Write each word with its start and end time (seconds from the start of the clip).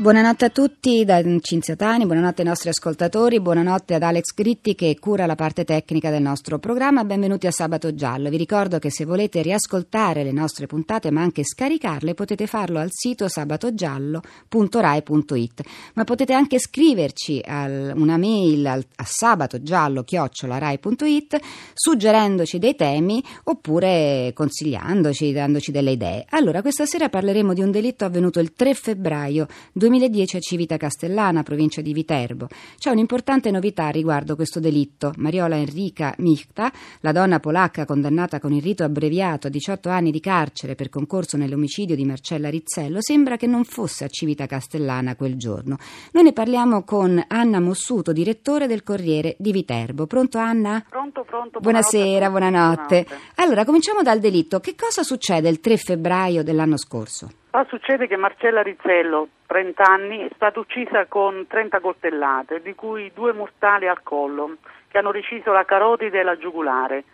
Buonanotte 0.00 0.44
a 0.44 0.50
tutti 0.50 1.04
da 1.04 1.20
Cinzia 1.40 1.74
Tani, 1.74 2.06
buonanotte 2.06 2.42
ai 2.42 2.46
nostri 2.46 2.68
ascoltatori, 2.68 3.40
buonanotte 3.40 3.94
ad 3.94 4.04
Alex 4.04 4.32
Gritti 4.32 4.76
che 4.76 4.96
cura 5.00 5.26
la 5.26 5.34
parte 5.34 5.64
tecnica 5.64 6.08
del 6.08 6.22
nostro 6.22 6.60
programma. 6.60 7.02
Benvenuti 7.02 7.48
a 7.48 7.50
Sabato 7.50 7.92
Giallo. 7.92 8.30
Vi 8.30 8.36
ricordo 8.36 8.78
che 8.78 8.92
se 8.92 9.04
volete 9.04 9.42
riascoltare 9.42 10.22
le 10.22 10.30
nostre 10.30 10.68
puntate 10.68 11.10
ma 11.10 11.22
anche 11.22 11.42
scaricarle 11.42 12.14
potete 12.14 12.46
farlo 12.46 12.78
al 12.78 12.90
sito 12.92 13.26
sabatogiallo.rai.it. 13.26 15.62
Ma 15.94 16.04
potete 16.04 16.32
anche 16.32 16.60
scriverci 16.60 17.42
una 17.44 18.16
mail 18.18 18.66
a 18.66 19.04
sabatogiallo.rai.it 19.04 21.40
suggerendoci 21.74 22.60
dei 22.60 22.76
temi 22.76 23.20
oppure 23.42 24.30
consigliandoci, 24.32 25.32
dandoci 25.32 25.72
delle 25.72 25.90
idee. 25.90 26.24
Allora, 26.28 26.60
questa 26.60 26.86
sera 26.86 27.08
parleremo 27.08 27.52
di 27.52 27.62
un 27.62 27.72
delitto 27.72 28.04
avvenuto 28.04 28.38
il 28.38 28.52
3 28.52 28.74
febbraio 28.74 29.48
2020 29.72 29.86
2010 29.88 30.36
a 30.36 30.40
Civita 30.40 30.76
Castellana, 30.76 31.42
provincia 31.42 31.80
di 31.80 31.94
Viterbo. 31.94 32.46
C'è 32.76 32.90
un'importante 32.90 33.50
novità 33.50 33.88
riguardo 33.88 34.36
questo 34.36 34.60
delitto. 34.60 35.14
Mariola 35.16 35.56
Enrica 35.56 36.14
Michta, 36.18 36.70
la 37.00 37.12
donna 37.12 37.40
polacca 37.40 37.86
condannata 37.86 38.38
con 38.38 38.52
il 38.52 38.60
rito 38.60 38.84
abbreviato 38.84 39.46
a 39.46 39.50
18 39.50 39.88
anni 39.88 40.10
di 40.10 40.20
carcere 40.20 40.74
per 40.74 40.90
concorso 40.90 41.38
nell'omicidio 41.38 41.96
di 41.96 42.04
Marcella 42.04 42.50
Rizzello, 42.50 43.00
sembra 43.00 43.38
che 43.38 43.46
non 43.46 43.64
fosse 43.64 44.04
a 44.04 44.08
Civita 44.08 44.44
Castellana 44.44 45.16
quel 45.16 45.36
giorno. 45.36 45.78
Noi 46.12 46.24
ne 46.24 46.34
parliamo 46.34 46.82
con 46.82 47.24
Anna 47.26 47.58
Mossuto, 47.58 48.12
direttore 48.12 48.66
del 48.66 48.82
Corriere 48.82 49.36
di 49.38 49.52
Viterbo. 49.52 50.06
Pronto 50.06 50.36
Anna? 50.36 50.84
Pronto, 50.86 51.24
pronto. 51.24 51.60
Buonasera, 51.60 52.28
buonanotte. 52.28 52.86
buonanotte. 52.88 53.06
Allora, 53.36 53.64
cominciamo 53.64 54.02
dal 54.02 54.18
delitto. 54.18 54.60
Che 54.60 54.74
cosa 54.74 55.02
succede 55.02 55.48
il 55.48 55.60
3 55.60 55.76
febbraio 55.78 56.42
dell'anno 56.42 56.76
scorso? 56.76 57.37
Ma 57.50 57.64
succede 57.68 58.06
che 58.06 58.16
Marcella 58.16 58.62
Rizzello, 58.62 59.28
30 59.46 59.82
anni, 59.82 60.18
è 60.18 60.28
stata 60.34 60.60
uccisa 60.60 61.06
con 61.06 61.46
30 61.46 61.80
coltellate, 61.80 62.60
di 62.60 62.74
cui 62.74 63.10
due 63.14 63.32
mortali 63.32 63.88
al 63.88 64.02
collo, 64.02 64.56
che 64.88 64.98
hanno 64.98 65.10
reciso 65.10 65.52
la 65.52 65.64
carotide 65.64 66.20
e 66.20 66.22
la 66.22 66.36
giugulare. 66.36 67.04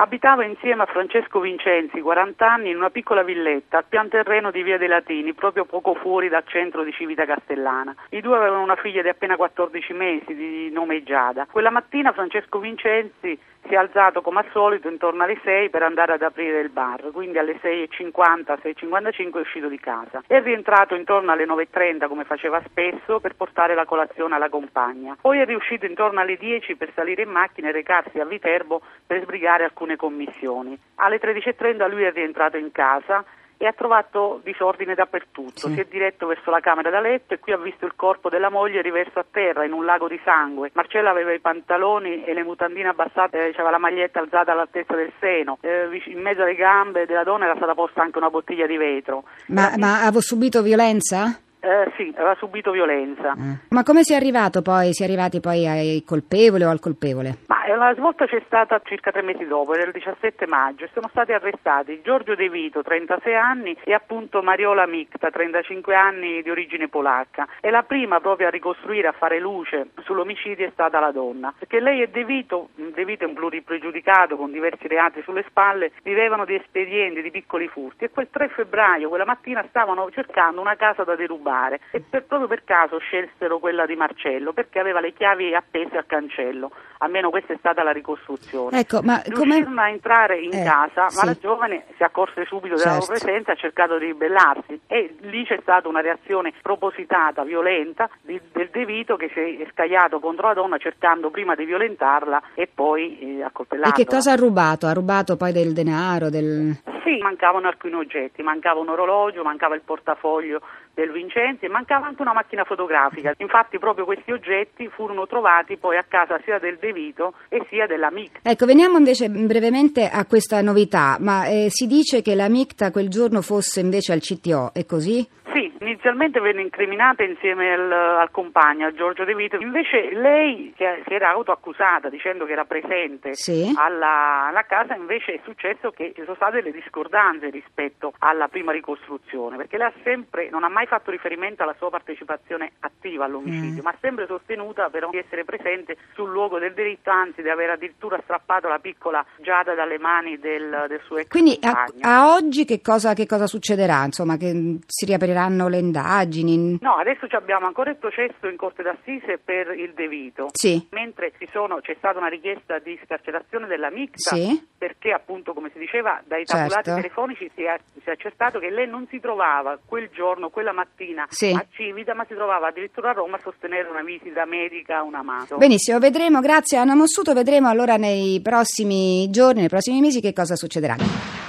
Abitava 0.00 0.46
insieme 0.46 0.84
a 0.84 0.86
Francesco 0.86 1.40
Vincenzi, 1.40 2.00
40 2.00 2.50
anni, 2.50 2.70
in 2.70 2.76
una 2.76 2.88
piccola 2.88 3.22
villetta 3.22 3.76
al 3.76 3.84
pian 3.86 4.08
terreno 4.08 4.50
di 4.50 4.62
Via 4.62 4.78
dei 4.78 4.88
Latini, 4.88 5.34
proprio 5.34 5.66
poco 5.66 5.92
fuori 5.92 6.30
dal 6.30 6.46
centro 6.46 6.82
di 6.84 6.92
Civita 6.92 7.26
Castellana. 7.26 7.94
I 8.08 8.22
due 8.22 8.38
avevano 8.38 8.62
una 8.62 8.76
figlia 8.76 9.02
di 9.02 9.10
appena 9.10 9.36
14 9.36 9.92
mesi, 9.92 10.34
di 10.34 10.70
nome 10.70 11.02
Giada. 11.02 11.46
Quella 11.50 11.68
mattina 11.68 12.12
Francesco 12.12 12.60
Vincenzi 12.60 13.38
si 13.66 13.74
è 13.74 13.76
alzato 13.76 14.22
come 14.22 14.40
al 14.40 14.46
solito 14.52 14.88
intorno 14.88 15.22
alle 15.22 15.38
6 15.42 15.68
per 15.70 15.82
andare 15.82 16.14
ad 16.14 16.22
aprire 16.22 16.60
il 16.60 16.70
bar, 16.70 17.10
quindi 17.12 17.38
alle 17.38 17.58
6.50, 17.62 18.58
6.55 18.62 19.32
è 19.32 19.40
uscito 19.40 19.68
di 19.68 19.78
casa. 19.78 20.22
È 20.26 20.40
rientrato 20.40 20.94
intorno 20.94 21.30
alle 21.30 21.44
9.30 21.44 22.08
come 22.08 22.24
faceva 22.24 22.62
spesso 22.66 23.20
per 23.20 23.36
portare 23.36 23.74
la 23.74 23.84
colazione 23.84 24.34
alla 24.34 24.48
compagna. 24.48 25.16
Poi 25.20 25.40
è 25.40 25.44
riuscito 25.44 25.86
intorno 25.86 26.20
alle 26.20 26.36
10 26.36 26.76
per 26.76 26.90
salire 26.94 27.22
in 27.22 27.30
macchina 27.30 27.68
e 27.68 27.72
recarsi 27.72 28.18
a 28.18 28.24
Viterbo 28.24 28.80
per 29.06 29.22
sbrigare 29.22 29.64
alcune 29.90 29.96
commissioni. 29.96 30.78
Alle 30.96 31.18
13.30 31.18 31.90
lui 31.90 32.04
è 32.04 32.12
rientrato 32.12 32.56
in 32.56 32.70
casa 32.72 33.24
e 33.56 33.66
ha 33.66 33.72
trovato 33.72 34.40
disordine 34.42 34.94
dappertutto. 34.94 35.68
Sì. 35.68 35.74
Si 35.74 35.80
è 35.80 35.86
diretto 35.88 36.26
verso 36.26 36.50
la 36.50 36.60
camera 36.60 36.88
da 36.88 37.00
letto 37.00 37.34
e 37.34 37.38
qui 37.40 37.52
ha 37.52 37.58
visto 37.58 37.84
il 37.84 37.92
corpo 37.94 38.30
della 38.30 38.48
moglie 38.48 38.80
riverso 38.80 39.18
a 39.18 39.26
terra 39.30 39.64
in 39.64 39.72
un 39.72 39.84
lago 39.84 40.08
di 40.08 40.18
sangue. 40.24 40.70
Marcella 40.72 41.10
aveva 41.10 41.32
i 41.32 41.40
pantaloni 41.40 42.24
e 42.24 42.32
le 42.32 42.42
mutandine 42.42 42.88
abbassate, 42.88 43.36
eh, 43.36 43.50
aveva 43.50 43.70
la 43.70 43.78
maglietta 43.78 44.18
alzata 44.18 44.52
all'altezza 44.52 44.94
del 44.94 45.12
seno. 45.20 45.58
Eh, 45.60 45.88
in 46.06 46.20
mezzo 46.20 46.42
alle 46.42 46.54
gambe 46.54 47.04
della 47.04 47.24
donna 47.24 47.44
era 47.44 47.56
stata 47.56 47.74
posta 47.74 48.00
anche 48.00 48.16
una 48.16 48.30
bottiglia 48.30 48.66
di 48.66 48.78
vetro. 48.78 49.24
Ma, 49.48 49.74
ma 49.76 50.06
ha 50.06 50.20
subito 50.20 50.62
violenza? 50.62 51.38
Eh, 51.60 51.92
sì, 51.96 52.10
aveva 52.16 52.34
subito 52.38 52.70
violenza. 52.70 53.32
Eh. 53.32 53.58
Ma 53.68 53.82
come 53.82 54.02
si 54.02 54.14
è 54.14 54.16
arrivato 54.16 54.62
poi? 54.62 54.94
Si 54.94 55.02
è 55.02 55.06
arrivati 55.06 55.40
poi 55.40 55.66
ai 55.66 56.02
colpevoli 56.06 56.64
o 56.64 56.70
al 56.70 56.80
colpevole? 56.80 57.36
Ma 57.46 57.64
eh, 57.64 57.76
la 57.76 57.94
svolta 57.94 58.24
c'è 58.26 58.42
stata 58.46 58.80
circa 58.82 59.10
tre 59.10 59.20
mesi 59.20 59.46
dopo, 59.46 59.74
era 59.74 59.84
il 59.84 59.92
17 59.92 60.46
maggio, 60.46 60.84
e 60.84 60.90
sono 60.94 61.08
stati 61.10 61.32
arrestati 61.32 62.00
Giorgio 62.02 62.34
De 62.34 62.48
Vito, 62.48 62.82
36 62.82 63.34
anni, 63.34 63.76
e 63.84 63.92
appunto 63.92 64.40
Mariola 64.40 64.86
Micta, 64.86 65.30
35 65.30 65.94
anni 65.94 66.42
di 66.42 66.50
origine 66.50 66.88
polacca. 66.88 67.46
E 67.60 67.70
la 67.70 67.82
prima 67.82 68.20
proprio 68.20 68.46
a 68.46 68.50
ricostruire, 68.50 69.08
a 69.08 69.12
fare 69.12 69.38
luce 69.38 69.88
sull'omicidio 70.04 70.66
è 70.66 70.70
stata 70.72 70.98
la 70.98 71.12
donna, 71.12 71.52
perché 71.58 71.78
lei 71.78 72.00
e 72.00 72.08
De 72.08 72.24
Vito, 72.24 72.70
De 72.74 73.04
Vito 73.04 73.24
è 73.24 73.28
un 73.28 73.34
pluripregiudicato 73.34 74.36
con 74.36 74.50
diversi 74.50 74.88
reati 74.88 75.20
sulle 75.22 75.44
spalle, 75.46 75.92
vivevano 76.02 76.46
di 76.46 76.54
espedienti, 76.54 77.20
di 77.20 77.30
piccoli 77.30 77.68
furti 77.68 78.04
e 78.04 78.10
quel 78.10 78.28
3 78.30 78.48
febbraio, 78.48 79.10
quella 79.10 79.26
mattina, 79.26 79.62
stavano 79.68 80.10
cercando 80.10 80.62
una 80.62 80.76
casa 80.76 81.04
da 81.04 81.14
derubare 81.16 81.49
rubare 81.50 81.80
e 81.90 82.00
per, 82.00 82.24
proprio 82.24 82.48
per 82.48 82.64
caso 82.64 82.98
scelsero 82.98 83.58
quella 83.58 83.86
di 83.86 83.96
Marcello 83.96 84.52
perché 84.52 84.78
aveva 84.78 85.00
le 85.00 85.12
chiavi 85.12 85.54
appese 85.54 85.96
al 85.96 86.06
cancello, 86.06 86.70
almeno 86.98 87.30
questa 87.30 87.52
è 87.52 87.56
stata 87.58 87.82
la 87.82 87.90
ricostruzione. 87.90 88.78
Ecco, 88.78 89.00
ma 89.02 89.20
Riuscirono 89.24 89.80
a 89.80 89.88
entrare 89.88 90.38
in 90.38 90.52
eh, 90.52 90.64
casa, 90.64 91.08
sì. 91.08 91.18
ma 91.18 91.24
la 91.24 91.36
giovane 91.38 91.84
si 91.96 92.02
accorse 92.02 92.44
subito 92.44 92.76
della 92.76 92.92
certo. 92.92 93.06
loro 93.06 93.18
presenza 93.18 93.50
e 93.50 93.54
ha 93.54 93.56
cercato 93.56 93.98
di 93.98 94.06
ribellarsi 94.06 94.80
e 94.86 95.16
lì 95.22 95.44
c'è 95.44 95.58
stata 95.62 95.88
una 95.88 96.00
reazione 96.00 96.52
propositata, 96.62 97.42
violenta 97.42 98.08
di, 98.22 98.40
del 98.52 98.68
De 98.70 98.84
Vito 98.84 99.16
che 99.16 99.30
si 99.34 99.62
è 99.62 99.66
scagliato 99.72 100.20
contro 100.20 100.48
la 100.48 100.54
donna 100.54 100.78
cercando 100.78 101.30
prima 101.30 101.54
di 101.54 101.64
violentarla 101.64 102.42
e 102.54 102.68
poi 102.72 103.38
eh, 103.38 103.42
accoltellarla. 103.42 103.94
E 103.94 104.04
che 104.04 104.08
cosa 104.08 104.32
ha 104.32 104.36
rubato? 104.36 104.86
Ha 104.86 104.92
rubato 104.92 105.36
poi 105.36 105.52
del 105.52 105.72
denaro? 105.72 106.30
Del... 106.30 106.76
Sì, 107.02 107.18
mancavano 107.18 107.66
alcuni 107.66 107.94
oggetti, 107.94 108.42
mancava 108.42 108.80
un 108.80 108.88
orologio, 108.88 109.42
mancava 109.42 109.74
il 109.74 109.80
portafoglio 109.80 110.60
del 110.94 111.10
Vincenzi 111.10 111.39
e 111.60 111.68
mancava 111.68 112.06
anche 112.06 112.22
una 112.22 112.32
macchina 112.32 112.64
fotografica. 112.64 113.34
Infatti 113.38 113.78
proprio 113.78 114.04
questi 114.04 114.32
oggetti 114.32 114.88
furono 114.88 115.26
trovati 115.26 115.76
poi 115.76 115.96
a 115.96 116.04
casa 116.06 116.40
sia 116.44 116.58
del 116.58 116.78
De 116.78 116.92
Vito 116.92 117.34
e 117.48 117.64
sia 117.68 117.86
della 117.86 118.10
MICTA. 118.10 118.48
Ecco, 118.48 118.66
veniamo 118.66 118.98
invece 118.98 119.28
brevemente 119.28 120.08
a 120.08 120.24
questa 120.26 120.60
novità, 120.60 121.16
ma 121.20 121.46
eh, 121.46 121.66
si 121.70 121.86
dice 121.86 122.22
che 122.22 122.34
la 122.34 122.48
MICTA 122.48 122.90
quel 122.90 123.08
giorno 123.08 123.40
fosse 123.42 123.80
invece 123.80 124.12
al 124.12 124.20
CTO, 124.20 124.72
è 124.72 124.84
così? 124.84 125.26
Sì, 125.52 125.72
inizialmente 125.80 126.38
venne 126.40 126.62
incriminata 126.62 127.24
insieme 127.24 127.72
al, 127.72 127.90
al 127.90 128.30
compagno, 128.30 128.86
a 128.86 128.92
Giorgio 128.92 129.24
De 129.24 129.34
Vito, 129.34 129.56
invece 129.56 130.10
lei 130.12 130.72
si, 130.76 130.84
era 131.12 131.30
autoaccusata 131.30 132.08
dicendo 132.08 132.44
che 132.44 132.52
era 132.52 132.64
presente 132.64 133.34
sì. 133.34 133.72
alla, 133.76 134.46
alla, 134.46 134.62
casa, 134.62 134.94
invece 134.94 135.34
è 135.34 135.40
successo 135.42 135.90
che 135.90 136.12
ci 136.14 136.22
sono 136.22 136.36
state 136.36 136.62
delle 136.62 136.72
discordanze 136.72 137.50
rispetto 137.50 138.12
alla 138.18 138.48
prima 138.48 138.70
ricostruzione, 138.72 139.56
perché 139.56 139.76
lei 139.76 139.88
ha 139.88 139.92
sempre, 140.04 140.50
non 140.50 140.62
ha 140.62 140.68
mai 140.68 140.86
fatto 140.86 141.10
riferimento 141.10 141.62
alla 141.64 141.74
sua 141.78 141.90
partecipazione 141.90 142.72
attiva 142.80 143.24
all'omicidio, 143.24 143.82
mm. 143.82 143.84
ma 143.84 143.90
ha 143.90 143.96
sempre 144.00 144.26
sostenuta 144.26 144.88
però 144.88 145.10
di 145.10 145.18
essere 145.18 145.44
presente 145.44 145.96
sul 146.14 146.30
luogo 146.30 146.58
del 146.58 146.74
delitto, 146.74 147.10
anzi 147.10 147.42
di 147.42 147.48
aver 147.48 147.70
addirittura 147.70 148.20
strappato 148.22 148.68
la 148.68 148.78
piccola 148.78 149.24
Giada 149.40 149.74
dalle 149.74 149.98
mani 149.98 150.38
del, 150.38 150.86
del 150.88 151.00
suo 151.04 151.18
ex 151.18 151.28
Quindi 151.28 151.58
a, 151.62 151.86
a, 152.02 152.34
oggi 152.34 152.64
che 152.64 152.80
cosa, 152.80 153.14
che 153.14 153.26
cosa 153.26 153.46
succederà? 153.46 154.04
Insomma, 154.04 154.36
che 154.36 154.78
si 154.86 155.04
riaprirà 155.06 155.39
apriranno 155.40 155.68
le 155.68 155.78
indagini? 155.78 156.78
No, 156.80 156.94
adesso 156.96 157.26
abbiamo 157.30 157.66
ancora 157.66 157.90
il 157.90 157.96
processo 157.96 158.46
in 158.46 158.56
Corte 158.56 158.82
d'Assise 158.82 159.38
per 159.42 159.72
il 159.76 159.92
De 159.94 160.08
Vito, 160.08 160.48
sì. 160.52 160.86
mentre 160.90 161.32
sono, 161.50 161.80
c'è 161.80 161.94
stata 161.98 162.18
una 162.18 162.28
richiesta 162.28 162.78
di 162.78 162.98
scarcerazione 163.04 163.66
della 163.66 163.90
Mixta 163.90 164.36
sì. 164.36 164.68
perché 164.76 165.12
appunto, 165.12 165.54
come 165.54 165.70
si 165.72 165.78
diceva, 165.78 166.20
dai 166.26 166.44
tabulati 166.44 166.84
certo. 166.84 166.94
telefonici 167.00 167.50
si 167.54 167.62
è, 167.62 167.78
si 168.02 168.08
è, 168.08 168.12
accertato 168.12 168.58
che 168.58 168.70
lei 168.70 168.86
non 168.86 169.06
si 169.08 169.18
trovava 169.18 169.78
quel 169.84 170.10
giorno, 170.12 170.50
quella 170.50 170.72
mattina 170.72 171.26
sì. 171.30 171.52
a 171.52 171.64
Civita, 171.70 172.14
ma 172.14 172.24
si 172.28 172.34
trovava 172.34 172.68
addirittura 172.68 173.10
a 173.10 173.12
Roma 173.14 173.36
a 173.36 173.40
sostenere 173.42 173.88
una 173.88 174.02
visita 174.02 174.44
medica 174.44 174.98
a 174.98 175.02
una 175.02 175.22
mano. 175.22 175.56
Benissimo, 175.56 175.98
vedremo, 175.98 176.40
grazie 176.40 176.78
a 176.78 176.82
Anna 176.82 176.94
Mossuto, 176.94 177.32
vedremo 177.32 177.68
allora 177.68 177.96
nei 177.96 178.40
prossimi 178.42 179.28
giorni, 179.30 179.60
nei 179.60 179.68
prossimi 179.68 180.00
mesi 180.00 180.20
che 180.20 180.32
cosa 180.32 180.54
succederà. 180.54 181.39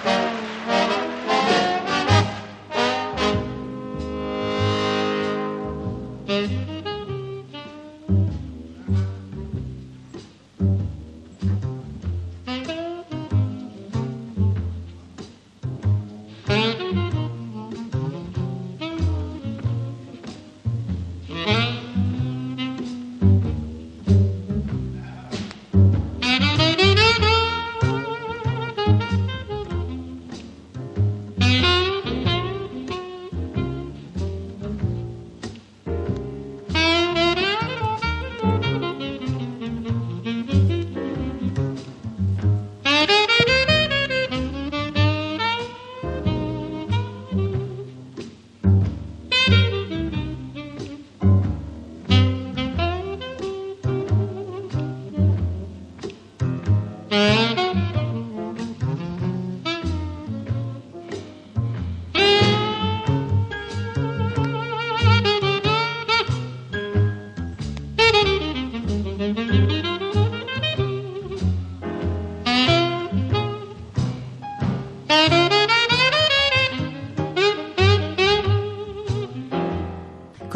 Música 57.11 57.70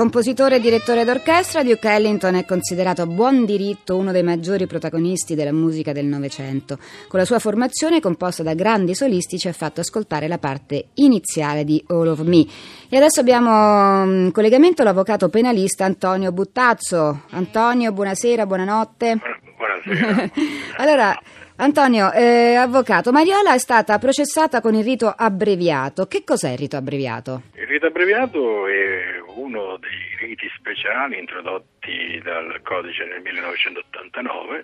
compositore 0.05 0.57
e 0.57 0.59
direttore 0.59 1.03
d'orchestra, 1.03 1.63
Duke 1.63 1.89
Ellington 1.89 2.35
è 2.35 2.45
considerato 2.45 3.01
a 3.01 3.07
buon 3.07 3.43
diritto 3.43 3.97
uno 3.97 4.11
dei 4.11 4.21
maggiori 4.21 4.67
protagonisti 4.67 5.33
della 5.33 5.51
musica 5.51 5.93
del 5.93 6.05
Novecento. 6.05 6.77
Con 7.07 7.17
la 7.17 7.25
sua 7.25 7.39
formazione, 7.39 7.99
composta 7.99 8.43
da 8.43 8.53
grandi 8.53 8.93
solisti, 8.93 9.39
ci 9.39 9.47
ha 9.47 9.51
fatto 9.51 9.81
ascoltare 9.81 10.27
la 10.27 10.37
parte 10.37 10.89
iniziale 10.95 11.63
di 11.63 11.83
All 11.87 12.05
of 12.05 12.19
Me. 12.19 12.45
E 12.87 12.95
adesso 12.95 13.19
abbiamo 13.19 14.03
in 14.03 14.31
collegamento 14.31 14.83
l'avvocato 14.83 15.27
penalista 15.29 15.85
Antonio 15.85 16.31
Buttazzo. 16.31 17.21
Antonio, 17.31 17.91
buonasera, 17.91 18.45
buonanotte. 18.45 19.19
Buonasera. 19.57 20.31
allora, 20.77 21.19
Antonio, 21.57 22.11
eh, 22.11 22.55
avvocato, 22.55 23.13
Mariola 23.13 23.53
è 23.53 23.59
stata 23.59 23.97
processata 23.97 24.59
con 24.59 24.73
il 24.75 24.83
rito 24.83 25.07
abbreviato. 25.07 26.05
Che 26.05 26.25
cos'è 26.25 26.51
il 26.51 26.57
rito 26.57 26.75
abbreviato? 26.75 27.43
Il 27.55 27.65
rito 27.65 27.85
abbreviato 27.85 28.67
è 28.67 29.21
uno 29.37 29.77
dei 29.77 30.17
riti 30.19 30.51
speciali 30.57 31.17
introdotti 31.17 32.19
dal 32.21 32.59
codice 32.61 33.05
nel 33.05 33.21
1989 33.21 34.63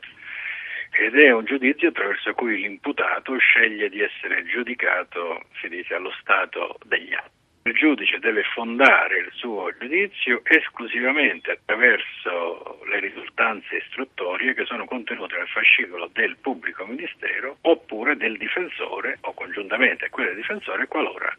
ed 0.99 1.15
è 1.15 1.31
un 1.31 1.45
giudizio 1.45 1.87
attraverso 1.87 2.33
cui 2.33 2.59
l'imputato 2.59 3.37
sceglie 3.37 3.87
di 3.87 4.01
essere 4.01 4.43
giudicato, 4.43 5.43
si 5.61 5.69
dice, 5.69 5.93
allo 5.93 6.11
stato 6.19 6.77
degli 6.83 7.13
atti. 7.13 7.40
Il 7.63 7.73
giudice 7.73 8.17
deve 8.17 8.41
fondare 8.55 9.19
il 9.19 9.29
suo 9.33 9.71
giudizio 9.79 10.41
esclusivamente 10.43 11.51
attraverso 11.51 12.81
le 12.87 12.99
risultanze 12.99 13.75
istruttorie 13.75 14.55
che 14.55 14.65
sono 14.65 14.85
contenute 14.85 15.37
nel 15.37 15.47
fascicolo 15.47 16.09
del 16.11 16.37
pubblico 16.37 16.85
ministero 16.87 17.57
oppure 17.61 18.17
del 18.17 18.37
difensore 18.37 19.19
o 19.21 19.33
congiuntamente 19.33 20.05
a 20.05 20.09
quelle 20.09 20.29
del 20.29 20.37
difensore 20.37 20.87
qualora 20.87 21.31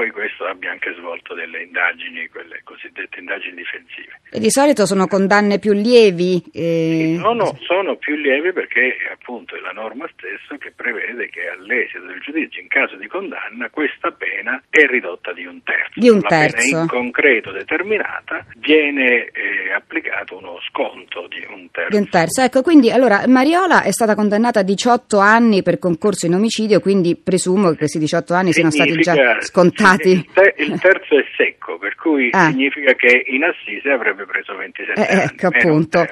poi 0.00 0.10
questo 0.12 0.46
abbia 0.46 0.70
anche 0.70 0.94
svolto 0.96 1.34
delle 1.34 1.62
indagini, 1.62 2.26
quelle 2.28 2.62
cosiddette 2.64 3.18
indagini 3.18 3.56
difensive. 3.56 4.18
E 4.30 4.40
di 4.40 4.48
solito 4.48 4.86
sono 4.86 5.06
condanne 5.06 5.58
più 5.58 5.74
lievi? 5.74 6.42
Eh... 6.54 7.16
No, 7.18 7.34
no, 7.34 7.58
sono 7.60 7.96
più 7.96 8.14
lievi 8.16 8.50
perché 8.54 8.96
appunto 9.12 9.56
è 9.56 9.60
la 9.60 9.72
norma 9.72 10.08
stessa 10.16 10.56
che 10.56 10.72
prevede 10.74 11.28
che 11.28 11.50
all'esito 11.50 12.06
del 12.06 12.18
giudizio 12.20 12.62
in 12.62 12.68
caso 12.68 12.96
di 12.96 13.08
condanna 13.08 13.68
questa 13.68 14.10
pena 14.10 14.62
è 14.70 14.86
ridotta 14.86 15.34
di 15.34 15.44
un 15.44 15.62
terzo. 15.62 16.00
Di 16.00 16.08
un 16.08 16.22
terzo. 16.22 16.78
in 16.78 16.86
concreto 16.86 17.52
determinata 17.52 18.46
viene 18.56 19.28
eh, 19.36 19.72
applicato 19.76 20.38
uno 20.38 20.60
sconto 20.70 21.28
di 21.28 21.44
un 21.46 21.68
terzo. 21.70 21.90
Di 21.90 21.96
un 21.96 22.08
terzo, 22.08 22.40
ecco, 22.40 22.62
quindi 22.62 22.90
allora 22.90 23.24
Mariola 23.26 23.82
è 23.82 23.92
stata 23.92 24.14
condannata 24.14 24.60
a 24.60 24.62
18 24.62 25.18
anni 25.18 25.62
per 25.62 25.78
concorso 25.78 26.24
in 26.24 26.32
omicidio, 26.32 26.80
quindi 26.80 27.16
presumo 27.16 27.68
che 27.72 27.76
questi 27.76 27.98
18 27.98 28.32
anni 28.32 28.52
siano 28.54 28.70
stati 28.70 28.96
già 28.96 29.40
scontati 29.40 29.88
il, 29.94 30.26
te- 30.32 30.54
il, 30.58 30.78
terzo 30.80 31.18
è 31.18 31.24
secco, 31.36 31.78
per 31.78 31.94
cui 31.94 32.28
ah. 32.32 32.50
significa 32.50 32.94
che 32.94 33.24
in 33.26 33.44
assise 33.44 33.90
avrebbe 33.90 34.24
preso 34.24 34.54
27 34.56 35.00
eh, 35.00 35.12
anni. 35.12 35.22
Ecco, 35.22 35.46
appunto. 35.46 36.06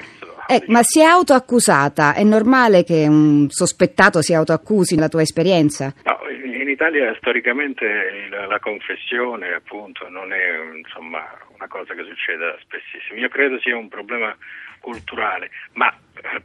Eh, 0.47 0.63
ma 0.67 0.79
si 0.81 0.99
è 0.99 1.03
autoaccusata? 1.03 2.15
È 2.15 2.23
normale 2.23 2.83
che 2.83 3.05
un 3.07 3.49
sospettato 3.49 4.21
si 4.23 4.33
autoaccusi 4.33 4.95
nella 4.95 5.07
tua 5.07 5.21
esperienza? 5.21 5.93
No, 6.03 6.17
in 6.29 6.67
Italia 6.67 7.13
storicamente 7.17 8.27
la, 8.31 8.47
la 8.47 8.59
confessione 8.59 9.53
appunto 9.53 10.09
non 10.09 10.33
è 10.33 10.75
insomma, 10.75 11.23
una 11.55 11.67
cosa 11.67 11.93
che 11.93 12.03
succeda 12.03 12.57
spessissimo. 12.61 13.19
Io 13.19 13.29
credo 13.29 13.59
sia 13.59 13.77
un 13.77 13.89
problema 13.89 14.35
culturale, 14.79 15.49
ma 15.73 15.93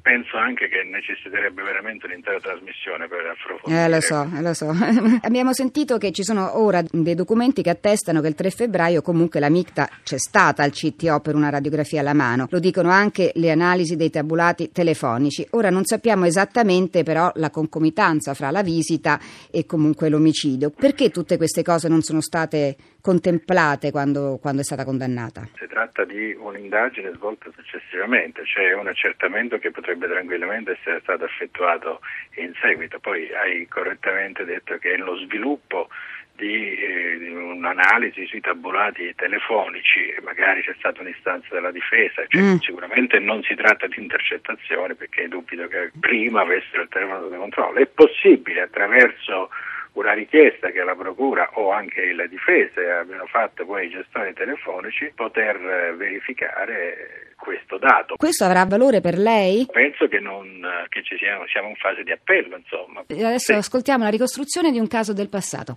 penso 0.00 0.36
anche 0.36 0.68
che 0.68 0.84
necessiterebbe 0.84 1.62
veramente 1.62 2.06
un'intera 2.06 2.38
trasmissione 2.40 3.08
per 3.08 3.26
approfondire. 3.26 3.84
Eh, 3.84 3.88
lo 3.88 4.00
so, 4.00 4.28
eh, 4.34 4.40
lo 4.40 4.54
so. 4.54 4.70
Abbiamo 5.22 5.52
sentito 5.52 5.98
che 5.98 6.12
ci 6.12 6.22
sono 6.22 6.58
ora 6.58 6.82
dei 6.90 7.14
documenti 7.14 7.62
che 7.62 7.70
attestano 7.70 8.20
che 8.20 8.28
il 8.28 8.34
3 8.34 8.50
febbraio 8.50 9.02
comunque 9.02 9.40
la 9.40 9.48
MICTA 9.48 9.88
c'è 10.02 10.18
stata 10.18 10.62
al 10.62 10.72
CTO 10.72 11.20
per 11.20 11.34
una 11.34 11.50
radiografia 11.50 12.00
alla 12.00 12.14
mano. 12.14 12.46
Lo 12.50 12.58
dicono 12.58 12.90
anche 12.90 13.32
le 13.34 13.50
analisi 13.50 13.96
dei 13.96 14.10
tabulati 14.10 14.70
telefonici. 14.70 15.46
Ora 15.50 15.70
non 15.70 15.84
sappiamo 15.84 16.24
esattamente 16.24 17.02
però 17.02 17.30
la 17.36 17.50
concomitanza 17.50 18.34
fra 18.34 18.50
la 18.50 18.62
visita 18.62 19.18
e 19.50 19.66
comunque 19.66 20.08
l'omicidio. 20.08 20.70
Perché 20.70 21.10
tutte 21.10 21.36
queste 21.36 21.62
cose 21.62 21.88
non 21.88 22.02
sono 22.02 22.20
state 22.20 22.76
contemplate 23.04 23.90
quando, 23.90 24.38
quando 24.40 24.62
è 24.62 24.64
stata 24.64 24.82
condannata? 24.82 25.46
Si 25.58 25.66
tratta 25.66 26.06
di 26.06 26.32
un'indagine 26.32 27.12
svolta 27.12 27.50
successivamente, 27.54 28.46
cioè 28.46 28.72
un 28.72 28.86
accertamento 28.86 29.58
che 29.58 29.70
potrebbe 29.70 30.08
tranquillamente 30.08 30.78
essere 30.80 31.00
stato 31.02 31.26
effettuato 31.26 32.00
in 32.36 32.54
seguito. 32.62 32.98
Poi 33.00 33.28
hai 33.34 33.68
correttamente 33.68 34.46
detto 34.46 34.78
che 34.78 34.94
è 34.94 34.96
lo 34.96 35.18
sviluppo 35.18 35.88
di, 36.34 36.74
eh, 36.74 37.18
di, 37.18 37.28
un'analisi 37.28 38.24
sui 38.24 38.40
tabulati 38.40 39.14
telefonici, 39.14 40.14
magari 40.22 40.62
c'è 40.62 40.74
stata 40.78 41.02
un'istanza 41.02 41.48
della 41.50 41.70
difesa, 41.70 42.24
cioè, 42.26 42.40
mm. 42.40 42.56
sicuramente 42.60 43.18
non 43.18 43.42
si 43.42 43.54
tratta 43.54 43.86
di 43.86 44.00
intercettazioni 44.00 44.94
perché 44.94 45.28
dubito 45.28 45.68
che 45.68 45.92
prima 46.00 46.40
avessero 46.40 46.80
il 46.80 46.88
telefono 46.88 47.24
sotto 47.24 47.36
controllo. 47.36 47.78
È 47.80 47.86
possibile 47.86 48.62
attraverso 48.62 49.50
una 49.94 50.12
richiesta 50.12 50.70
che 50.70 50.82
la 50.82 50.94
Procura 50.94 51.50
o 51.54 51.70
anche 51.70 52.12
le 52.12 52.28
difese 52.28 52.90
abbiano 52.90 53.26
fatto 53.26 53.64
poi 53.64 53.82
ai 53.82 53.90
gestori 53.90 54.32
telefonici 54.32 55.12
poter 55.14 55.56
eh, 55.56 55.94
verificare 55.96 57.34
questo 57.36 57.78
dato. 57.78 58.16
Questo 58.16 58.44
avrà 58.44 58.64
valore 58.64 59.00
per 59.00 59.18
lei? 59.18 59.66
Penso 59.70 60.08
che, 60.08 60.18
non, 60.18 60.66
che 60.88 61.02
ci 61.02 61.16
siamo, 61.18 61.46
siamo 61.46 61.68
in 61.68 61.76
fase 61.76 62.02
di 62.02 62.10
appello, 62.10 62.56
insomma. 62.56 63.00
Adesso 63.08 63.52
sì. 63.52 63.58
ascoltiamo 63.58 64.04
la 64.04 64.10
ricostruzione 64.10 64.70
di 64.70 64.78
un 64.78 64.88
caso 64.88 65.12
del 65.12 65.28
passato. 65.28 65.76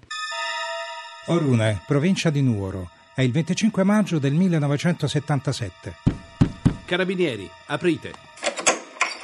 Orune, 1.28 1.82
provincia 1.86 2.30
di 2.30 2.42
Nuoro. 2.42 2.90
È 3.14 3.22
il 3.22 3.32
25 3.32 3.84
maggio 3.84 4.18
del 4.18 4.34
1977. 4.34 5.94
Carabinieri, 6.86 7.50
aprite. 7.68 8.12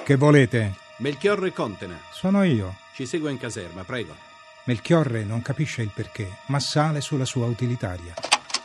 Che 0.04 0.16
volete? 0.16 0.72
Melchiorre 0.98 1.52
Contena. 1.52 1.98
Sono 2.12 2.44
io. 2.44 2.76
Ci 2.94 3.06
segua 3.06 3.30
in 3.30 3.40
caserma, 3.40 3.84
prego. 3.84 4.33
Melchiorre 4.66 5.26
non 5.26 5.42
capisce 5.42 5.82
il 5.82 5.92
perché, 5.94 6.38
ma 6.46 6.60
sale 6.60 7.02
sulla 7.02 7.26
sua 7.26 7.48
utilitaria 7.48 8.14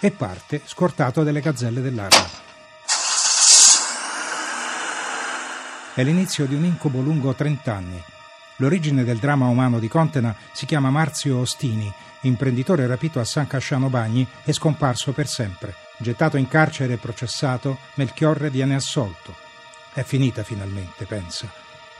e 0.00 0.12
parte 0.12 0.60
scortato 0.64 1.24
dalle 1.24 1.40
gazzelle 1.40 1.80
dell'arma. 1.80 2.46
È 5.94 6.04
l'inizio 6.04 6.46
di 6.46 6.54
un 6.54 6.64
incubo 6.64 7.00
lungo 7.00 7.34
30 7.34 7.74
anni. 7.74 8.00
L'origine 8.58 9.02
del 9.02 9.18
dramma 9.18 9.46
umano 9.46 9.80
di 9.80 9.88
Contena 9.88 10.36
si 10.52 10.66
chiama 10.66 10.90
Marzio 10.90 11.38
Ostini, 11.38 11.92
imprenditore 12.20 12.86
rapito 12.86 13.18
a 13.18 13.24
San 13.24 13.48
Casciano 13.48 13.88
Bagni 13.88 14.24
e 14.44 14.52
scomparso 14.52 15.10
per 15.10 15.26
sempre. 15.26 15.74
Gettato 15.96 16.36
in 16.36 16.46
carcere 16.46 16.92
e 16.92 16.98
processato, 16.98 17.78
Melchiorre 17.94 18.50
viene 18.50 18.76
assolto. 18.76 19.34
È 19.92 20.04
finita 20.04 20.44
finalmente, 20.44 21.06
pensa. 21.06 21.50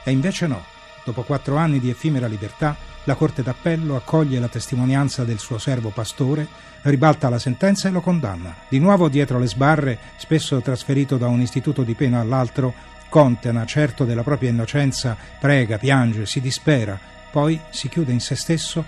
E 0.04 0.12
invece 0.12 0.46
no. 0.46 0.64
Dopo 1.02 1.22
quattro 1.22 1.56
anni 1.56 1.80
di 1.80 1.90
effimera 1.90 2.28
libertà, 2.28 2.76
la 3.08 3.14
Corte 3.14 3.42
d'Appello 3.42 3.96
accoglie 3.96 4.38
la 4.38 4.48
testimonianza 4.48 5.24
del 5.24 5.38
suo 5.38 5.56
servo 5.56 5.88
pastore, 5.88 6.46
ribalta 6.82 7.30
la 7.30 7.38
sentenza 7.38 7.88
e 7.88 7.90
lo 7.90 8.02
condanna. 8.02 8.54
Di 8.68 8.78
nuovo 8.78 9.08
dietro 9.08 9.38
le 9.38 9.46
sbarre, 9.46 9.98
spesso 10.18 10.60
trasferito 10.60 11.16
da 11.16 11.26
un 11.26 11.40
istituto 11.40 11.84
di 11.84 11.94
pena 11.94 12.20
all'altro, 12.20 12.74
Contena, 13.08 13.64
certo 13.64 14.04
della 14.04 14.22
propria 14.22 14.50
innocenza, 14.50 15.16
prega, 15.40 15.78
piange, 15.78 16.26
si 16.26 16.42
dispera, 16.42 17.00
poi 17.30 17.58
si 17.70 17.88
chiude 17.88 18.12
in 18.12 18.20
se 18.20 18.34
stesso 18.34 18.84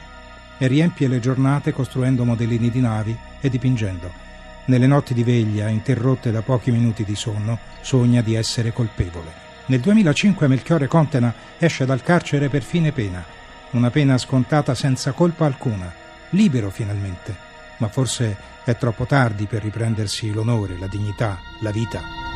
e 0.58 0.66
riempie 0.66 1.08
le 1.08 1.18
giornate 1.18 1.72
costruendo 1.72 2.26
modellini 2.26 2.68
di 2.68 2.80
navi 2.80 3.16
e 3.40 3.48
dipingendo. 3.48 4.12
Nelle 4.66 4.86
notti 4.86 5.14
di 5.14 5.24
veglia, 5.24 5.68
interrotte 5.68 6.30
da 6.30 6.42
pochi 6.42 6.70
minuti 6.70 7.04
di 7.04 7.16
sonno, 7.16 7.58
sogna 7.80 8.20
di 8.20 8.34
essere 8.34 8.74
colpevole. 8.74 9.32
Nel 9.64 9.80
2005 9.80 10.46
Melchiorre 10.46 10.88
Contena 10.88 11.32
esce 11.56 11.86
dal 11.86 12.02
carcere 12.02 12.50
per 12.50 12.62
fine 12.62 12.92
pena, 12.92 13.24
una 13.70 13.90
pena 13.90 14.18
scontata 14.18 14.74
senza 14.74 15.12
colpa 15.12 15.46
alcuna, 15.46 15.92
libero 16.30 16.70
finalmente, 16.70 17.34
ma 17.78 17.88
forse 17.88 18.36
è 18.64 18.76
troppo 18.76 19.04
tardi 19.04 19.46
per 19.46 19.62
riprendersi 19.62 20.32
l'onore, 20.32 20.78
la 20.78 20.86
dignità, 20.86 21.38
la 21.60 21.70
vita. 21.70 22.29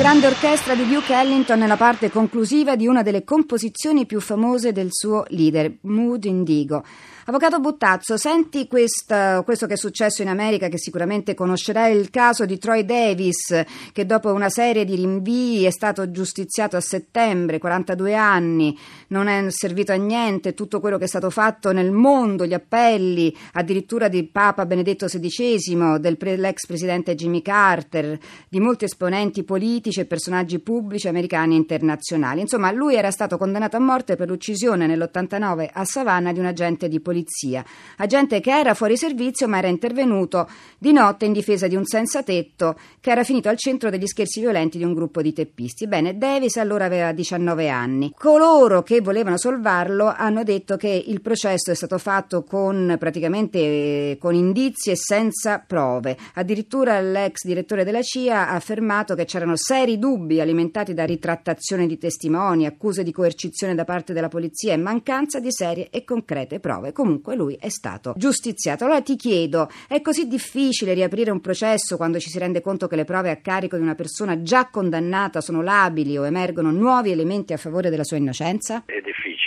Grande 0.00 0.28
orchestra 0.28 0.74
di 0.74 0.88
Duke 0.88 1.12
Ellington 1.12 1.58
nella 1.58 1.76
parte 1.76 2.10
conclusiva 2.10 2.74
di 2.74 2.86
una 2.86 3.02
delle 3.02 3.22
composizioni 3.22 4.06
più 4.06 4.18
famose 4.18 4.72
del 4.72 4.88
suo 4.90 5.24
leader, 5.28 5.70
Mood 5.82 6.24
Indigo. 6.24 6.82
Avvocato 7.26 7.60
Buttazzo, 7.60 8.16
senti 8.16 8.66
questa, 8.66 9.42
questo 9.42 9.66
che 9.66 9.74
è 9.74 9.76
successo 9.76 10.22
in 10.22 10.28
America, 10.28 10.68
che 10.68 10.78
sicuramente 10.78 11.34
conoscerai, 11.34 11.94
il 11.94 12.08
caso 12.10 12.46
di 12.46 12.58
Troy 12.58 12.84
Davis, 12.84 13.62
che 13.92 14.06
dopo 14.06 14.32
una 14.32 14.48
serie 14.48 14.84
di 14.84 14.96
rinvii 14.96 15.64
è 15.64 15.70
stato 15.70 16.10
giustiziato 16.10 16.76
a 16.76 16.80
settembre, 16.80 17.58
42 17.58 18.14
anni, 18.16 18.76
non 19.08 19.28
è 19.28 19.48
servito 19.50 19.92
a 19.92 19.96
niente, 19.96 20.54
tutto 20.54 20.80
quello 20.80 20.98
che 20.98 21.04
è 21.04 21.08
stato 21.08 21.30
fatto 21.30 21.72
nel 21.72 21.92
mondo, 21.92 22.46
gli 22.46 22.54
appelli 22.54 23.32
addirittura 23.52 24.08
di 24.08 24.24
Papa 24.24 24.66
Benedetto 24.66 25.06
XVI, 25.06 26.00
dell'ex 26.00 26.66
presidente 26.66 27.14
Jimmy 27.14 27.42
Carter, 27.42 28.18
di 28.48 28.58
molti 28.60 28.86
esponenti 28.86 29.44
politici 29.44 29.89
e 29.98 30.04
personaggi 30.04 30.60
pubblici 30.60 31.08
americani 31.08 31.54
e 31.54 31.58
internazionali. 31.58 32.42
Insomma, 32.42 32.70
lui 32.70 32.94
era 32.94 33.10
stato 33.10 33.36
condannato 33.36 33.76
a 33.76 33.80
morte 33.80 34.14
per 34.14 34.28
l'uccisione 34.28 34.86
nell'89 34.86 35.70
a 35.72 35.84
Savannah 35.84 36.32
di 36.32 36.38
un 36.38 36.46
agente 36.46 36.86
di 36.86 37.00
polizia 37.00 37.64
agente 37.96 38.40
che 38.40 38.50
era 38.50 38.74
fuori 38.74 38.96
servizio 38.96 39.48
ma 39.48 39.58
era 39.58 39.68
intervenuto 39.68 40.48
di 40.78 40.92
notte 40.92 41.24
in 41.24 41.32
difesa 41.32 41.66
di 41.66 41.76
un 41.76 41.84
senza 41.84 42.22
tetto 42.22 42.78
che 43.00 43.10
era 43.10 43.24
finito 43.24 43.48
al 43.48 43.56
centro 43.56 43.90
degli 43.90 44.06
scherzi 44.06 44.40
violenti 44.40 44.78
di 44.78 44.84
un 44.84 44.94
gruppo 44.94 45.22
di 45.22 45.32
teppisti. 45.32 45.86
Bene, 45.86 46.16
Davis 46.16 46.56
allora 46.56 46.84
aveva 46.84 47.12
19 47.12 47.68
anni. 47.68 48.12
Coloro 48.16 48.82
che 48.82 49.00
volevano 49.00 49.38
salvarlo 49.38 50.12
hanno 50.14 50.42
detto 50.42 50.76
che 50.76 51.04
il 51.06 51.20
processo 51.20 51.70
è 51.70 51.74
stato 51.74 51.98
fatto 51.98 52.42
con 52.44 52.96
praticamente 52.98 54.16
con 54.18 54.34
indizi 54.34 54.90
e 54.90 54.96
senza 54.96 55.62
prove. 55.66 56.16
Addirittura 56.34 57.00
l'ex 57.00 57.44
direttore 57.44 57.84
della 57.84 58.02
CIA 58.02 58.48
ha 58.48 58.54
affermato 58.54 59.14
che 59.14 59.24
c'erano 59.24 59.56
seri 59.80 59.98
dubbi 59.98 60.42
alimentati 60.42 60.92
da 60.92 61.06
ritrattazione 61.06 61.86
di 61.86 61.96
testimoni, 61.96 62.66
accuse 62.66 63.02
di 63.02 63.12
coercizione 63.12 63.74
da 63.74 63.84
parte 63.84 64.12
della 64.12 64.28
polizia 64.28 64.74
e 64.74 64.76
mancanza 64.76 65.40
di 65.40 65.50
serie 65.50 65.88
e 65.88 66.04
concrete 66.04 66.60
prove 66.60 66.92
comunque 66.92 67.34
lui 67.34 67.56
è 67.58 67.70
stato 67.70 68.12
giustiziato. 68.14 68.84
Allora 68.84 69.00
ti 69.00 69.16
chiedo, 69.16 69.70
è 69.88 70.02
così 70.02 70.26
difficile 70.26 70.92
riaprire 70.92 71.30
un 71.30 71.40
processo 71.40 71.96
quando 71.96 72.18
ci 72.18 72.28
si 72.28 72.38
rende 72.38 72.60
conto 72.60 72.88
che 72.88 72.96
le 72.96 73.04
prove 73.04 73.30
a 73.30 73.36
carico 73.36 73.76
di 73.76 73.82
una 73.82 73.94
persona 73.94 74.42
già 74.42 74.68
condannata 74.68 75.40
sono 75.40 75.62
labili 75.62 76.18
o 76.18 76.26
emergono 76.26 76.70
nuovi 76.70 77.10
elementi 77.10 77.54
a 77.54 77.56
favore 77.56 77.88
della 77.88 78.04
sua 78.04 78.18
innocenza? 78.18 78.82
È 78.84 79.00
difficile 79.02 79.39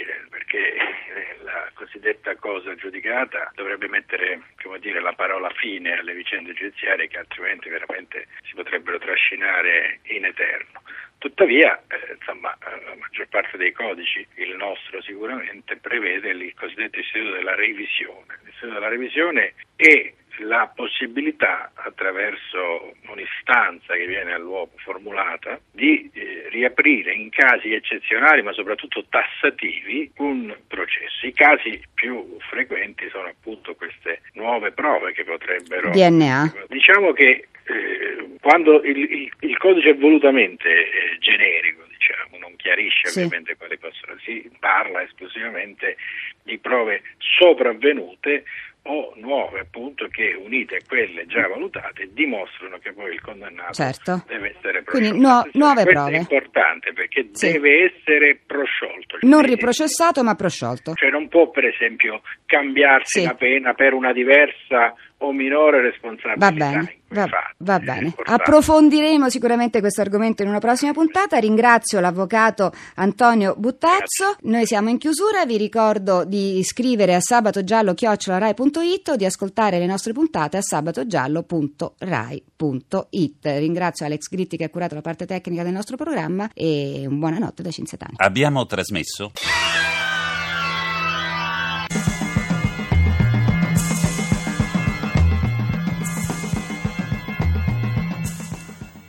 cosiddetta 2.03 2.35
cosa 2.35 2.75
giudicata 2.75 3.49
dovrebbe 3.55 3.87
mettere 3.87 4.41
dire, 4.81 4.99
la 4.99 5.13
parola 5.13 5.49
fine 5.51 5.97
alle 5.97 6.13
vicende 6.13 6.51
giudiziarie 6.53 7.07
che 7.07 7.17
altrimenti 7.17 7.69
veramente 7.69 8.27
si 8.43 8.53
potrebbero 8.55 8.99
trascinare 8.99 9.99
in 10.07 10.25
eterno. 10.25 10.81
Tuttavia, 11.17 11.81
eh, 11.87 12.17
insomma, 12.19 12.53
eh, 12.55 12.83
la 12.83 12.95
maggior 12.99 13.27
parte 13.29 13.55
dei 13.55 13.71
codici, 13.71 14.27
il 14.35 14.57
nostro 14.57 15.01
sicuramente, 15.01 15.77
prevede 15.77 16.31
il 16.31 16.53
cosiddetto 16.55 16.99
istituto 16.99 17.35
della 17.35 17.55
revisione. 17.55 18.39
L'istituto 18.43 18.73
della 18.73 18.89
revisione 18.89 19.53
è 19.77 20.13
la 20.39 20.71
possibilità, 20.73 21.71
attraverso 21.73 22.93
un'istanza 23.07 23.93
che 23.93 24.05
viene 24.05 24.33
all'uomo 24.33 24.71
formulata, 24.77 25.59
di 25.71 26.09
eh, 26.13 26.47
riaprire 26.49 27.13
in 27.13 27.29
casi 27.29 27.73
eccezionali, 27.73 28.41
ma 28.41 28.53
soprattutto 28.53 29.05
tassativi, 29.09 30.11
un 30.17 30.55
processo. 30.67 31.25
I 31.25 31.33
casi 31.33 31.81
più 31.93 32.37
frequenti 32.49 33.07
sono 33.09 33.27
appunto 33.27 33.75
queste 33.75 34.21
nuove 34.33 34.71
prove 34.71 35.13
che 35.13 35.23
potrebbero... 35.23 35.91
DNA. 35.91 36.53
Diciamo 36.67 37.13
che 37.13 37.47
eh, 37.65 38.37
quando 38.41 38.81
il, 38.83 38.97
il, 38.97 39.31
il, 39.39 39.57
codice 39.57 39.91
è 39.91 39.95
volutamente 39.95 40.67
eh, 40.67 41.17
generico, 41.19 41.83
diciamo, 41.87 42.37
non 42.37 42.55
chiarisce 42.57 43.07
sì. 43.07 43.19
ovviamente 43.19 43.55
quali 43.55 43.77
possono, 43.77 44.17
si 44.19 44.49
parla 44.59 45.03
esclusivamente 45.03 45.95
di 46.43 46.57
prove 46.57 47.03
sopravvenute 47.17 48.43
o 48.85 49.13
nuove 49.15 49.61
appunto 49.61 50.07
che 50.09 50.33
unite 50.33 50.77
a 50.77 50.79
quelle 50.85 51.25
già 51.25 51.47
valutate 51.47 52.09
dimostrano 52.11 52.77
che 52.79 52.91
poi 52.91 53.13
il 53.13 53.21
condannato 53.21 53.73
certo. 53.73 54.23
deve 54.27 54.49
essere 54.55 54.83
prosciolto. 54.83 54.91
Quindi 54.91 55.19
nu- 55.19 55.49
nuove 55.53 55.83
Questo 55.83 56.01
prove. 56.01 56.15
è 56.15 56.19
importante 56.19 56.93
perché 56.93 57.29
sì. 57.31 57.51
deve 57.53 57.93
essere 57.93 58.39
prosciolto. 58.45 59.17
Non 59.21 59.41
riprocessato 59.43 60.23
ma 60.23 60.35
prosciolto. 60.35 60.93
Cioè 60.95 61.09
non 61.09 61.29
può 61.29 61.49
per 61.49 61.65
esempio 61.65 62.21
cambiarsi 62.45 63.21
sì. 63.21 63.25
la 63.25 63.35
pena 63.35 63.73
per 63.73 63.93
una 63.93 64.11
diversa 64.11 64.93
o 65.23 65.31
minore 65.31 65.81
responsabilità. 65.81 66.49
Va 66.49 66.51
bene, 66.51 66.97
va, 67.09 67.27
va 67.57 67.79
bene. 67.79 68.13
Approfondiremo 68.23 69.29
sicuramente 69.29 69.79
questo 69.79 70.01
argomento 70.01 70.43
in 70.43 70.49
una 70.49 70.59
prossima 70.59 70.91
puntata. 70.91 71.37
Ringrazio 71.37 72.01
l'avvocato 72.01 72.73
Antonio 72.95 73.55
Buttazzo. 73.57 74.25
Grazie. 74.25 74.49
Noi 74.49 74.65
siamo 74.65 74.89
in 74.89 74.97
chiusura, 74.97 75.45
vi 75.45 75.55
ricordo 75.57 76.25
di 76.25 76.57
iscrivere 76.57 77.15
a 77.15 77.21
sabatogiallo.rai.it 77.21 79.07
o 79.09 79.15
di 79.15 79.25
ascoltare 79.25 79.79
le 79.79 79.85
nostre 79.85 80.11
puntate 80.11 80.57
a 80.57 80.61
sabatogiallo.rai.it. 80.61 83.37
Ringrazio 83.43 84.05
Alex 84.05 84.27
Gritti 84.29 84.57
che 84.57 84.65
ha 84.65 84.69
curato 84.69 84.95
la 84.95 85.01
parte 85.01 85.25
tecnica 85.25 85.63
del 85.63 85.71
nostro 85.71 85.95
programma 85.95 86.49
e 86.53 87.05
un 87.07 87.17
buonanotte 87.17 87.63
da 87.63 87.71
Cinzatani. 87.71 88.15
Abbiamo 88.17 88.65
trasmesso 88.65 89.31